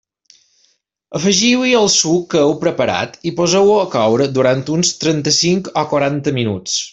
[1.19, 6.35] Afegiu-hi el suc que heu preparat i poseu-ho a coure durant uns trenta-cinc o quaranta
[6.41, 6.81] minuts.